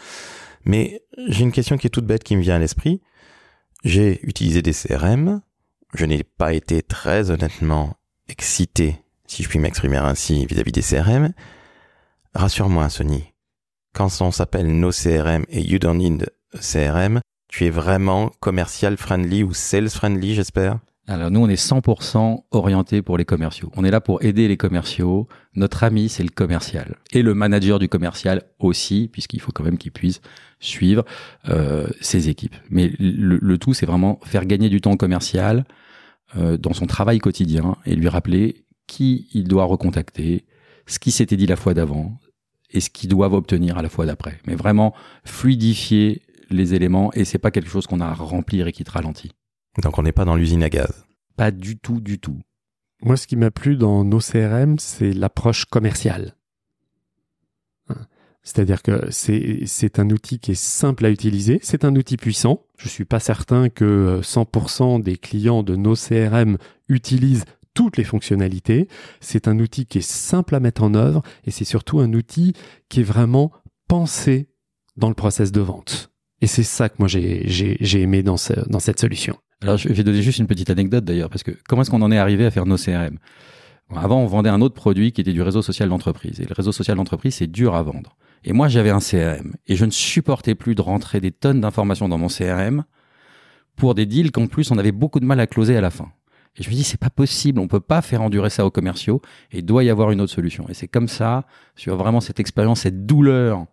Mais 0.65 1.03
j'ai 1.29 1.45
une 1.45 1.53
question 1.53 1.77
qui 1.77 1.87
est 1.87 1.91
toute 1.91 2.07
bête 2.07 2.25
qui 2.25 2.37
me 2.37 2.43
vient 2.43 2.57
à 2.57 2.59
l'esprit. 2.59 3.00
J'ai 3.85 4.21
utilisé 4.27 4.62
des 4.62 4.73
CRM. 4.73 5.41
Je 5.95 6.05
n'ai 6.05 6.23
pas 6.23 6.53
été 6.53 6.83
très 6.83 7.31
honnêtement 7.31 7.97
excité, 8.29 8.97
si 9.27 9.43
je 9.43 9.49
puis 9.49 9.59
m'exprimer 9.59 9.97
ainsi, 9.97 10.45
vis-à-vis 10.47 10.73
des 10.73 10.83
CRM. 10.83 11.33
Rassure-moi, 12.35 12.88
Sony. 12.91 13.33
Quand 13.95 14.09
on 14.21 14.31
s'appelle 14.31 14.67
No 14.67 14.91
CRM 14.91 15.45
et 15.49 15.62
You 15.62 15.79
Don't 15.79 15.97
Need 15.97 16.31
CRM, 16.61 17.21
tu 17.49 17.65
es 17.65 17.71
vraiment 17.71 18.31
commercial 18.41 18.97
friendly 18.97 19.43
ou 19.43 19.55
sales 19.55 19.88
friendly, 19.88 20.35
j'espère? 20.35 20.79
Alors 21.09 21.31
nous, 21.31 21.41
on 21.41 21.49
est 21.49 21.61
100% 21.61 22.45
orienté 22.50 23.00
pour 23.00 23.17
les 23.17 23.25
commerciaux. 23.25 23.73
On 23.77 23.85
est 23.85 23.91
là 23.91 24.00
pour 24.00 24.23
aider 24.23 24.47
les 24.47 24.59
commerciaux. 24.59 25.27
Notre 25.55 25.83
ami, 25.83 26.11
c'est 26.11 26.23
le 26.23 26.29
commercial. 26.29 26.97
Et 27.12 27.23
le 27.23 27.33
manager 27.33 27.79
du 27.79 27.88
commercial 27.88 28.43
aussi, 28.59 29.09
puisqu'il 29.11 29.41
faut 29.41 29.50
quand 29.50 29.65
même 29.65 29.79
qu'il 29.79 29.91
puisse 29.91 30.21
suivre 30.61 31.07
euh, 31.49 31.87
ses 32.03 32.29
équipes. 32.29 32.55
Mais 32.69 32.93
le, 32.99 33.38
le 33.41 33.59
tout, 33.59 33.73
c'est 33.73 33.87
vraiment 33.87 34.21
faire 34.25 34.45
gagner 34.45 34.69
du 34.69 34.83
temps 34.83 34.97
commercial 34.99 35.65
euh, 36.37 36.59
dans 36.59 36.75
son 36.75 36.87
travail 36.87 37.21
quotidien 37.21 37.77
et 37.87 37.97
lui 37.97 38.09
rappeler 38.09 38.67
qui 38.87 39.29
il 39.33 39.49
doit 39.49 39.65
recontacter, 39.65 40.45
ce 40.87 40.99
qui 40.99 41.11
s'était 41.11 41.37
dit 41.37 41.47
la 41.47 41.57
fois 41.57 41.73
d'avant 41.73 42.21
et 42.71 42.81
ce 42.81 42.91
qu'ils 42.91 43.09
doivent 43.09 43.33
obtenir 43.33 43.79
à 43.79 43.83
la 43.83 43.88
fois 43.88 44.05
d'après. 44.05 44.38
Mais 44.47 44.57
vraiment 44.57 44.95
fluidifier 45.25 46.21
les 46.50 46.75
éléments 46.75 47.11
et 47.15 47.25
c'est 47.25 47.38
pas 47.38 47.50
quelque 47.50 47.71
chose 47.71 47.87
qu'on 47.87 48.00
a 48.00 48.07
à 48.07 48.12
remplir 48.12 48.67
et 48.67 48.73
qui 48.73 48.85
te 48.85 48.91
ralentit. 48.91 49.33
Donc 49.83 49.99
on 49.99 50.03
n'est 50.03 50.13
pas 50.13 50.25
dans 50.25 50.37
l'usine 50.37 50.63
à 50.63 50.71
gaz. 50.71 51.07
Pas 51.37 51.51
du 51.51 51.79
tout, 51.79 52.01
du 52.01 52.19
tout. 52.19 52.41
Moi, 53.03 53.17
ce 53.17 53.27
qui 53.27 53.37
m'a 53.37 53.51
plu 53.51 53.77
dans 53.77 54.05
nos 54.05 54.19
CRM, 54.19 54.79
c'est 54.79 55.13
l'approche 55.13 55.67
commerciale. 55.67 56.35
Hein. 57.89 58.07
C'est-à-dire 58.43 58.83
que 58.83 59.09
c'est 59.11 59.99
un 59.99 60.11
outil 60.11 60.39
qui 60.41 60.53
est 60.53 60.61
simple 60.61 61.05
à 61.05 61.11
utiliser, 61.11 61.61
c'est 61.63 61.85
un 61.85 61.95
outil 61.95 62.17
puissant. 62.17 62.65
Je 62.79 62.87
ne 62.87 62.91
suis 62.91 63.05
pas 63.05 63.21
certain 63.21 63.69
que 63.69 64.21
100% 64.23 65.03
des 65.03 65.17
clients 65.17 65.63
de 65.63 65.77
nos 65.77 65.95
CRM 65.95 66.57
utilisent 66.89 67.45
toutes 67.75 67.97
les 67.99 68.05
fonctionnalités. 68.05 68.89
C'est 69.21 69.49
un 69.49 69.59
outil 69.59 69.87
qui 69.87 69.99
est 69.99 70.09
simple 70.09 70.55
à 70.55 70.61
mettre 70.61 70.83
en 70.83 70.95
œuvre 70.95 71.23
et 71.45 71.51
c'est 71.51 71.65
surtout 71.65 72.01
un 72.01 72.13
outil 72.15 72.55
qui 72.89 73.01
est 73.01 73.05
vraiment 73.05 73.53
pensé 73.87 74.49
dans 74.97 75.09
le 75.09 75.15
process 75.15 75.53
de 75.53 75.61
vente. 75.61 76.11
Et 76.41 76.47
c'est 76.47 76.63
ça 76.63 76.89
que 76.89 76.97
moi 76.99 77.09
j'ai 77.09 78.01
aimé 78.01 78.23
dans, 78.23 78.37
dans 78.67 78.81
cette 78.81 79.01
solution. 79.01 79.39
Alors 79.62 79.77
je 79.77 79.88
vais 79.88 80.05
donner 80.05 80.23
juste 80.23 80.38
une 80.38 80.47
petite 80.47 80.71
anecdote 80.71 81.05
d'ailleurs, 81.05 81.31
parce 81.31 81.43
que 81.43 81.50
comment 81.69 81.83
est-ce 81.83 81.91
qu'on 81.91 82.03
en 82.03 82.12
est 82.12 82.19
arrivé 82.19 82.47
à 82.47 82.50
faire 82.50 82.67
nos 82.67 82.77
CRM 82.77 83.19
Avant, 83.95 84.21
on 84.23 84.27
vendait 84.27 84.50
un 84.50 84.61
autre 84.61 84.75
produit 84.75 85.12
qui 85.12 85.21
était 85.21 85.33
du 85.33 85.43
réseau 85.43 85.62
social 85.62 85.88
d'entreprise. 85.88 86.41
Et 86.41 86.45
le 86.45 86.55
réseau 86.55 86.73
social 86.73 86.97
d'entreprise, 86.97 87.37
c'est 87.37 87.49
dur 87.49 87.75
à 87.75 87.83
vendre. 87.83 88.17
Et 88.45 88.53
moi, 88.53 88.69
j'avais 88.69 88.91
un 88.91 89.00
CRM. 89.00 89.55
Et 89.67 89.75
je 89.75 89.85
ne 89.85 89.91
supportais 89.91 90.55
plus 90.55 90.75
de 90.75 90.83
rentrer 90.83 91.21
des 91.21 91.33
tonnes 91.33 91.61
d'informations 91.61 92.09
dans 92.09 92.19
mon 92.19 92.29
CRM 92.29 92.85
pour 93.75 93.95
des 93.95 94.07
deals 94.07 94.31
qu'en 94.31 94.47
plus, 94.47 94.71
on 94.71 94.79
avait 94.79 94.93
beaucoup 94.93 95.21
de 95.21 95.25
mal 95.25 95.41
à 95.41 95.47
closer 95.47 95.77
à 95.77 95.81
la 95.81 95.91
fin. 95.91 96.12
Et 96.57 96.62
je 96.62 96.71
me 96.71 96.75
dis, 96.75 96.85
c'est 96.85 97.00
pas 97.00 97.11
possible, 97.11 97.61
on 97.61 97.69
peut 97.69 97.81
pas 97.81 98.03
faire 98.03 98.23
endurer 98.23 98.50
ça 98.50 98.67
aux 98.67 98.71
commerciaux, 98.71 99.23
et 99.53 99.59
il 99.59 99.65
doit 99.65 99.85
y 99.85 99.91
avoir 99.91 100.11
une 100.11 100.21
autre 100.21 100.33
solution. 100.33 100.69
Et 100.69 100.75
c'est 100.75 100.88
comme 100.88 101.07
ça, 101.07 101.47
sur 101.77 101.97
vraiment 101.97 102.21
cette 102.21 102.41
expérience, 102.41 102.81
cette 102.81 103.07
douleur 103.07 103.67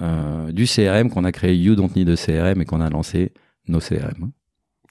euh, 0.00 0.50
du 0.52 0.64
CRM 0.64 1.10
qu'on 1.10 1.24
a 1.24 1.32
créé 1.32 1.54
You 1.56 1.74
Don't 1.74 1.90
Need 1.94 2.08
a 2.08 2.16
CRM 2.16 2.62
et 2.62 2.64
qu'on 2.64 2.80
a 2.80 2.88
lancé 2.88 3.32
nos 3.68 3.80
CRM. 3.80 4.32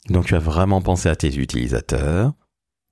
Donc 0.08 0.25
tu 0.25 0.36
as 0.36 0.39
vraiment 0.39 0.82
pensé 0.82 1.10
à 1.10 1.15
tes 1.15 1.36
utilisateurs, 1.36 2.34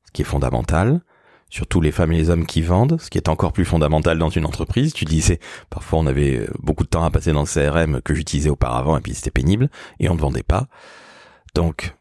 ce 0.05 0.11
qui 0.11 0.21
est 0.21 0.25
fondamental, 0.25 1.01
surtout 1.49 1.79
les 1.81 1.91
femmes 1.91 2.11
et 2.11 2.17
les 2.17 2.29
hommes 2.29 2.45
qui 2.45 2.61
vendent, 2.61 2.99
ce 2.99 3.09
qui 3.09 3.17
est 3.17 3.29
encore 3.29 3.53
plus 3.53 3.65
fondamental 3.65 4.17
dans 4.17 4.29
une 4.29 4.45
entreprise. 4.45 4.93
Tu 4.93 5.05
disais, 5.05 5.39
parfois 5.69 5.99
on 5.99 6.05
avait 6.05 6.47
beaucoup 6.59 6.83
de 6.83 6.89
temps 6.89 7.03
à 7.03 7.11
passer 7.11 7.31
dans 7.31 7.43
le 7.43 7.47
CRM 7.47 8.01
que 8.01 8.13
j'utilisais 8.13 8.49
auparavant 8.49 8.97
et 8.97 9.01
puis 9.01 9.13
c'était 9.13 9.31
pénible 9.31 9.69
et 9.99 10.09
on 10.09 10.15
ne 10.15 10.19
vendait 10.19 10.43
pas. 10.43 10.67
Donc 11.55 11.95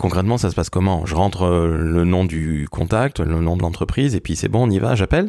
Concrètement, 0.00 0.38
ça 0.38 0.48
se 0.48 0.54
passe 0.54 0.70
comment? 0.70 1.04
Je 1.04 1.14
rentre 1.14 1.42
euh, 1.42 1.76
le 1.76 2.06
nom 2.06 2.24
du 2.24 2.66
contact, 2.70 3.20
le 3.20 3.38
nom 3.38 3.54
de 3.58 3.60
l'entreprise, 3.60 4.14
et 4.14 4.20
puis 4.20 4.34
c'est 4.34 4.48
bon, 4.48 4.66
on 4.66 4.70
y 4.70 4.78
va, 4.78 4.94
j'appelle? 4.94 5.28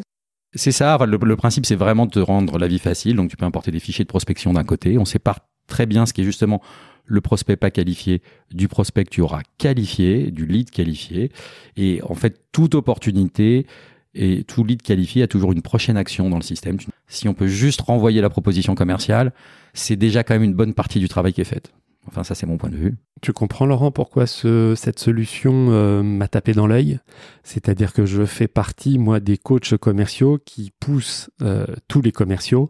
C'est 0.55 0.71
ça, 0.71 0.97
le, 1.05 1.35
principe 1.35 1.65
c'est 1.65 1.75
vraiment 1.75 2.05
de 2.05 2.11
te 2.11 2.19
rendre 2.19 2.57
la 2.57 2.69
vie 2.69 2.79
facile, 2.79 3.17
donc 3.17 3.29
tu 3.29 3.35
peux 3.35 3.43
importer 3.43 3.71
des 3.71 3.81
fichiers 3.81 4.05
de 4.05 4.09
prospection 4.09 4.53
d'un 4.53 4.63
côté, 4.63 4.97
on 4.97 5.03
sépare 5.03 5.41
très 5.67 5.85
bien 5.85 6.05
ce 6.05 6.13
qui 6.13 6.21
est 6.21 6.23
justement 6.23 6.61
le 7.05 7.21
prospect 7.21 7.55
pas 7.55 7.71
qualifié 7.71 8.21
du 8.51 8.67
prospect 8.67 9.03
que 9.05 9.09
tu 9.09 9.21
auras 9.21 9.41
qualifié, 9.57 10.31
du 10.31 10.45
lead 10.45 10.69
qualifié, 10.69 11.31
et 11.77 12.01
en 12.03 12.15
fait 12.15 12.41
toute 12.51 12.75
opportunité 12.75 13.65
et 14.13 14.43
tout 14.43 14.63
lead 14.63 14.81
qualifié 14.81 15.23
a 15.23 15.27
toujours 15.27 15.51
une 15.51 15.61
prochaine 15.61 15.97
action 15.97 16.29
dans 16.29 16.37
le 16.37 16.43
système. 16.43 16.77
Si 17.07 17.27
on 17.27 17.33
peut 17.33 17.47
juste 17.47 17.81
renvoyer 17.81 18.21
la 18.21 18.29
proposition 18.29 18.75
commerciale, 18.75 19.33
c'est 19.73 19.95
déjà 19.95 20.23
quand 20.23 20.33
même 20.33 20.43
une 20.43 20.53
bonne 20.53 20.73
partie 20.73 20.99
du 20.99 21.07
travail 21.07 21.33
qui 21.33 21.41
est 21.41 21.45
faite. 21.45 21.71
Enfin, 22.07 22.23
ça, 22.23 22.33
c'est 22.33 22.47
mon 22.47 22.57
point 22.57 22.69
de 22.69 22.77
vue. 22.77 22.97
Tu 23.21 23.31
comprends, 23.31 23.65
Laurent, 23.65 23.91
pourquoi 23.91 24.25
cette 24.25 24.99
solution 24.99 25.67
euh, 25.69 26.01
m'a 26.01 26.27
tapé 26.27 26.53
dans 26.53 26.65
l'œil? 26.65 26.99
C'est-à-dire 27.43 27.93
que 27.93 28.05
je 28.05 28.25
fais 28.25 28.47
partie, 28.47 28.97
moi, 28.97 29.19
des 29.19 29.37
coachs 29.37 29.77
commerciaux 29.77 30.39
qui 30.43 30.71
poussent 30.79 31.29
euh, 31.41 31.67
tous 31.87 32.01
les 32.01 32.11
commerciaux 32.11 32.69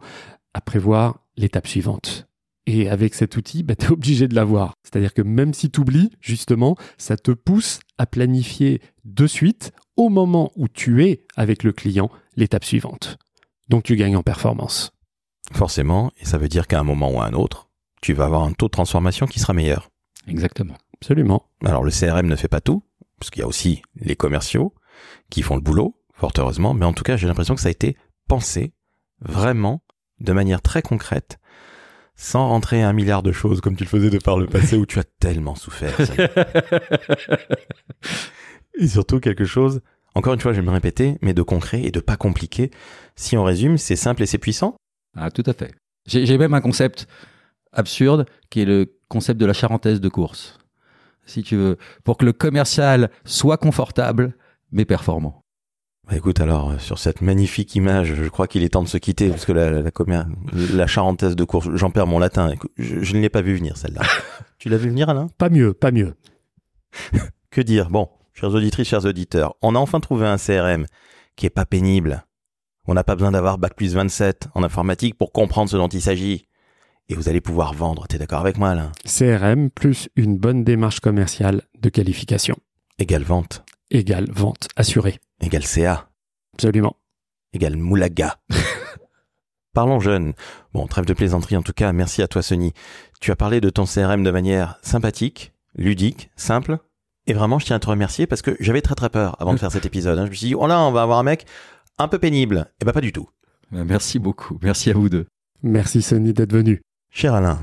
à 0.52 0.60
prévoir 0.60 1.20
l'étape 1.38 1.66
suivante. 1.66 2.28
Et 2.66 2.88
avec 2.88 3.14
cet 3.14 3.36
outil, 3.36 3.62
bah, 3.62 3.74
tu 3.74 3.86
es 3.86 3.90
obligé 3.92 4.28
de 4.28 4.34
l'avoir. 4.34 4.74
C'est-à-dire 4.82 5.14
que 5.14 5.22
même 5.22 5.54
si 5.54 5.70
tu 5.70 5.80
oublies, 5.80 6.10
justement, 6.20 6.76
ça 6.98 7.16
te 7.16 7.30
pousse 7.32 7.80
à 7.98 8.06
planifier 8.06 8.80
de 9.04 9.26
suite, 9.26 9.72
au 9.96 10.08
moment 10.08 10.52
où 10.56 10.68
tu 10.68 11.04
es 11.04 11.24
avec 11.36 11.64
le 11.64 11.72
client, 11.72 12.10
l'étape 12.36 12.64
suivante. 12.64 13.18
Donc 13.68 13.84
tu 13.84 13.96
gagnes 13.96 14.16
en 14.16 14.22
performance. 14.22 14.92
Forcément, 15.52 16.12
et 16.20 16.24
ça 16.24 16.38
veut 16.38 16.48
dire 16.48 16.66
qu'à 16.66 16.80
un 16.80 16.84
moment 16.84 17.10
ou 17.10 17.20
à 17.20 17.26
un 17.26 17.32
autre, 17.32 17.68
tu 18.00 18.12
vas 18.12 18.24
avoir 18.24 18.42
un 18.42 18.52
taux 18.52 18.66
de 18.66 18.72
transformation 18.72 19.26
qui 19.26 19.40
sera 19.40 19.52
meilleur. 19.52 19.90
Exactement. 20.28 20.76
Absolument. 20.94 21.48
Alors 21.64 21.82
le 21.82 21.90
CRM 21.90 22.26
ne 22.26 22.36
fait 22.36 22.48
pas 22.48 22.60
tout, 22.60 22.84
parce 23.18 23.30
qu'il 23.30 23.40
y 23.40 23.44
a 23.44 23.48
aussi 23.48 23.82
les 23.96 24.16
commerciaux 24.16 24.74
qui 25.30 25.42
font 25.42 25.56
le 25.56 25.60
boulot, 25.60 25.96
fort 26.14 26.32
heureusement, 26.38 26.74
mais 26.74 26.84
en 26.84 26.92
tout 26.92 27.02
cas 27.02 27.16
j'ai 27.16 27.26
l'impression 27.26 27.54
que 27.54 27.60
ça 27.60 27.68
a 27.68 27.72
été 27.72 27.96
pensé 28.28 28.72
vraiment 29.20 29.82
de 30.20 30.32
manière 30.32 30.62
très 30.62 30.82
concrète, 30.82 31.38
sans 32.14 32.48
rentrer 32.48 32.82
un 32.82 32.92
milliard 32.92 33.22
de 33.22 33.32
choses 33.32 33.60
comme 33.60 33.76
tu 33.76 33.84
le 33.84 33.88
faisais 33.88 34.10
de 34.10 34.18
par 34.18 34.38
le 34.38 34.46
passé 34.46 34.76
où 34.76 34.86
tu 34.86 34.98
as 34.98 35.04
tellement 35.04 35.54
souffert. 35.54 35.98
et 38.78 38.86
surtout 38.86 39.20
quelque 39.20 39.44
chose, 39.44 39.80
encore 40.14 40.34
une 40.34 40.40
fois 40.40 40.52
je 40.52 40.60
vais 40.60 40.66
me 40.66 40.72
répéter, 40.72 41.18
mais 41.22 41.34
de 41.34 41.42
concret 41.42 41.82
et 41.82 41.90
de 41.90 42.00
pas 42.00 42.16
compliqué. 42.16 42.70
Si 43.16 43.36
on 43.36 43.44
résume, 43.44 43.78
c'est 43.78 43.96
simple 43.96 44.22
et 44.22 44.26
c'est 44.26 44.38
puissant. 44.38 44.76
Ah 45.16 45.30
tout 45.30 45.44
à 45.46 45.52
fait. 45.52 45.72
J'ai 46.06 46.38
même 46.38 46.54
un 46.54 46.60
concept 46.60 47.06
absurde 47.72 48.26
qui 48.50 48.60
est 48.60 48.64
le 48.66 48.98
concept 49.08 49.40
de 49.40 49.46
la 49.46 49.52
charentaise 49.52 50.00
de 50.00 50.08
course. 50.08 50.58
Si 51.24 51.42
tu 51.42 51.56
veux, 51.56 51.78
pour 52.04 52.16
que 52.16 52.24
le 52.24 52.32
commercial 52.32 53.10
soit 53.24 53.56
confortable 53.56 54.34
mais 54.72 54.84
performant. 54.84 55.41
Bah 56.08 56.16
écoute, 56.16 56.40
alors, 56.40 56.70
euh, 56.70 56.78
sur 56.78 56.98
cette 56.98 57.20
magnifique 57.20 57.74
image, 57.76 58.14
je 58.14 58.28
crois 58.28 58.48
qu'il 58.48 58.64
est 58.64 58.70
temps 58.70 58.82
de 58.82 58.88
se 58.88 58.98
quitter, 58.98 59.28
parce 59.28 59.44
que 59.44 59.52
la, 59.52 59.70
la, 59.70 59.90
la, 60.72 60.86
charentaise 60.86 61.36
de 61.36 61.44
course, 61.44 61.68
j'en 61.74 61.90
perds 61.90 62.08
mon 62.08 62.18
latin. 62.18 62.52
Je, 62.76 63.02
je 63.02 63.16
ne 63.16 63.20
l'ai 63.20 63.28
pas 63.28 63.40
vu 63.40 63.54
venir, 63.54 63.76
celle-là. 63.76 64.02
tu 64.58 64.68
l'as 64.68 64.78
vu 64.78 64.88
venir, 64.88 65.08
Alain? 65.08 65.28
Pas 65.38 65.48
mieux, 65.48 65.72
pas 65.74 65.92
mieux. 65.92 66.14
que 67.50 67.60
dire? 67.60 67.88
Bon, 67.88 68.08
chers 68.34 68.52
auditrices, 68.52 68.88
chers 68.88 69.04
auditeurs, 69.04 69.54
on 69.62 69.76
a 69.76 69.78
enfin 69.78 70.00
trouvé 70.00 70.26
un 70.26 70.38
CRM 70.38 70.86
qui 71.36 71.46
est 71.46 71.50
pas 71.50 71.66
pénible. 71.66 72.24
On 72.86 72.94
n'a 72.94 73.04
pas 73.04 73.14
besoin 73.14 73.30
d'avoir 73.30 73.58
Bac 73.58 73.74
plus 73.74 73.94
27 73.94 74.48
en 74.54 74.64
informatique 74.64 75.16
pour 75.16 75.30
comprendre 75.32 75.70
ce 75.70 75.76
dont 75.76 75.88
il 75.88 76.02
s'agit 76.02 76.46
et 77.08 77.14
vous 77.14 77.28
allez 77.28 77.40
pouvoir 77.40 77.74
vendre. 77.74 78.06
T'es 78.08 78.18
d'accord 78.18 78.40
avec 78.40 78.58
moi, 78.58 78.74
là 78.74 78.90
CRM 79.04 79.70
plus 79.70 80.08
une 80.16 80.36
bonne 80.36 80.64
démarche 80.64 81.00
commerciale 81.00 81.62
de 81.80 81.88
qualification. 81.88 82.56
Égale 82.98 83.22
vente. 83.22 83.64
Égale 83.90 84.30
vente 84.30 84.68
assurée. 84.76 85.18
Égale 85.42 85.66
CA. 85.66 86.08
Absolument. 86.54 86.96
Égale 87.52 87.76
moulaga. 87.76 88.38
Parlons 89.74 90.00
jeunes. 90.00 90.32
Bon, 90.72 90.86
trêve 90.86 91.04
de 91.04 91.12
plaisanterie 91.12 91.56
en 91.56 91.62
tout 91.62 91.72
cas. 91.72 91.92
Merci 91.92 92.22
à 92.22 92.28
toi, 92.28 92.42
Sony. 92.42 92.72
Tu 93.20 93.30
as 93.30 93.36
parlé 93.36 93.60
de 93.60 93.68
ton 93.68 93.84
CRM 93.84 94.22
de 94.22 94.30
manière 94.30 94.78
sympathique, 94.82 95.52
ludique, 95.74 96.30
simple. 96.36 96.78
Et 97.26 97.34
vraiment, 97.34 97.58
je 97.58 97.66
tiens 97.66 97.76
à 97.76 97.80
te 97.80 97.86
remercier 97.86 98.26
parce 98.26 98.42
que 98.42 98.56
j'avais 98.60 98.82
très 98.82 98.94
très 98.94 99.10
peur 99.10 99.36
avant 99.40 99.52
de 99.52 99.58
faire 99.58 99.70
cet 99.70 99.86
épisode. 99.86 100.18
Hein. 100.18 100.26
Je 100.26 100.30
me 100.30 100.34
suis 100.34 100.46
dit, 100.48 100.54
oh 100.54 100.66
là, 100.66 100.80
on 100.80 100.92
va 100.92 101.02
avoir 101.02 101.18
un 101.18 101.22
mec 101.22 101.46
un 101.98 102.08
peu 102.08 102.18
pénible. 102.18 102.66
Et 102.68 102.82
eh 102.82 102.84
ben 102.84 102.92
pas 102.92 103.00
du 103.00 103.12
tout. 103.12 103.28
Merci 103.70 104.18
beaucoup. 104.18 104.58
Merci 104.62 104.90
à 104.90 104.94
vous 104.94 105.08
deux. 105.08 105.26
Merci 105.62 106.02
Sony 106.02 106.32
d'être 106.32 106.52
venu. 106.52 106.82
Cher 107.10 107.34
Alain, 107.34 107.58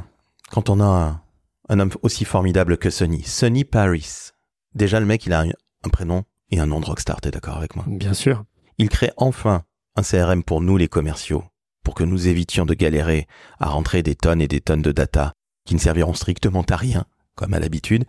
quand 0.51 0.69
on 0.69 0.79
a 0.79 1.21
un, 1.69 1.79
homme 1.79 1.91
aussi 2.01 2.25
formidable 2.25 2.77
que 2.77 2.89
Sonny, 2.89 3.24
Sonny 3.24 3.63
Paris, 3.65 4.31
déjà 4.74 5.00
le 5.00 5.05
mec 5.05 5.25
il 5.25 5.33
a 5.33 5.41
un, 5.41 5.89
prénom 5.91 6.24
et 6.51 6.60
un 6.60 6.68
nom 6.68 6.79
de 6.79 6.86
rockstar, 6.86 7.22
t'es 7.22 7.32
d'accord 7.32 7.58
avec 7.58 7.75
moi? 7.75 7.86
Bien 7.88 8.13
sûr. 8.13 8.44
Il 8.77 8.89
crée 8.89 9.12
enfin 9.18 9.63
un 9.96 10.01
CRM 10.01 10.44
pour 10.44 10.62
nous 10.62 10.77
les 10.77 10.88
commerciaux, 10.88 11.44
pour 11.84 11.94
que 11.94 12.03
nous 12.03 12.27
évitions 12.27 12.65
de 12.65 12.74
galérer 12.74 13.27
à 13.60 13.70
rentrer 13.70 14.03
des 14.03 14.15
tonnes 14.15 14.41
et 14.41 14.48
des 14.48 14.62
tonnes 14.62 14.82
de 14.82 14.91
data 14.91 15.34
qui 15.65 15.75
ne 15.75 15.79
serviront 15.79 16.13
strictement 16.13 16.63
à 16.70 16.75
rien, 16.75 17.06
comme 17.36 17.53
à 17.53 17.60
l'habitude. 17.60 18.06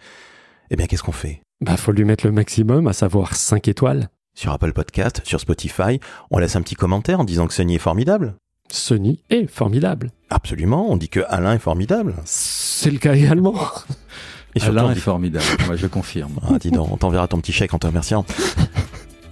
Eh 0.70 0.76
bien 0.76 0.86
qu'est-ce 0.86 1.02
qu'on 1.02 1.12
fait? 1.12 1.42
Bah 1.60 1.76
faut 1.76 1.92
lui 1.92 2.04
mettre 2.04 2.24
le 2.24 2.32
maximum, 2.32 2.86
à 2.86 2.92
savoir 2.92 3.36
5 3.36 3.68
étoiles. 3.68 4.08
Sur 4.34 4.52
Apple 4.52 4.72
Podcast, 4.72 5.20
sur 5.24 5.40
Spotify, 5.40 6.00
on 6.30 6.38
laisse 6.38 6.56
un 6.56 6.62
petit 6.62 6.76
commentaire 6.76 7.20
en 7.20 7.24
disant 7.24 7.46
que 7.46 7.54
Sonny 7.54 7.74
est 7.74 7.78
formidable. 7.78 8.36
Sony 8.70 9.20
est 9.28 9.46
formidable. 9.48 10.12
Absolument, 10.30 10.88
on 10.88 10.96
dit 10.96 11.08
que 11.08 11.20
Alain 11.28 11.54
est 11.54 11.58
formidable. 11.58 12.14
C'est 12.24 12.92
le 12.92 12.98
cas 12.98 13.14
également. 13.14 13.56
Et 14.54 14.62
Alain 14.62 14.90
est 14.90 14.96
formidable, 14.96 15.44
moi 15.66 15.76
je 15.76 15.86
confirme. 15.86 16.32
Ah, 16.42 16.58
dis 16.58 16.70
donc, 16.70 16.90
on 16.92 16.96
t'enverra 16.96 17.28
ton 17.28 17.38
petit 17.38 17.52
chèque 17.52 17.72
en 17.74 17.78
te 17.78 17.86
remerciant. 17.86 18.24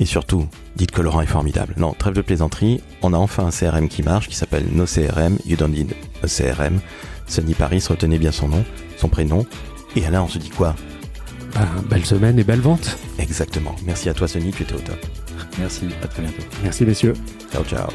Et 0.00 0.06
surtout, 0.06 0.46
dites 0.76 0.92
que 0.92 1.02
Laurent 1.02 1.20
est 1.22 1.26
formidable. 1.26 1.74
Non, 1.76 1.92
trêve 1.92 2.14
de 2.14 2.20
plaisanterie, 2.20 2.80
on 3.02 3.12
a 3.12 3.16
enfin 3.16 3.46
un 3.46 3.50
CRM 3.50 3.88
qui 3.88 4.02
marche, 4.02 4.28
qui 4.28 4.36
s'appelle 4.36 4.64
No 4.72 4.84
CRM, 4.84 5.38
You 5.44 5.56
Don't 5.56 5.72
Need 5.72 5.94
a 6.22 6.26
CRM. 6.28 6.80
Sony 7.26 7.54
Paris, 7.54 7.84
retenez 7.88 8.18
bien 8.18 8.32
son 8.32 8.48
nom, 8.48 8.64
son 8.96 9.08
prénom. 9.08 9.44
Et 9.96 10.06
Alain, 10.06 10.22
on 10.22 10.28
se 10.28 10.38
dit 10.38 10.50
quoi? 10.50 10.76
Ben, 11.54 11.66
Belle 11.90 12.04
semaine 12.04 12.38
et 12.38 12.44
belle 12.44 12.60
vente. 12.60 12.96
Exactement. 13.18 13.74
Merci 13.84 14.08
à 14.08 14.14
toi 14.14 14.28
Sony, 14.28 14.52
tu 14.52 14.62
étais 14.62 14.74
au 14.74 14.80
top. 14.80 15.04
Merci, 15.58 15.86
à 16.02 16.06
très 16.06 16.22
bientôt. 16.22 16.42
Merci 16.62 16.84
messieurs. 16.84 17.14
Ciao, 17.52 17.64
ciao. 17.64 17.88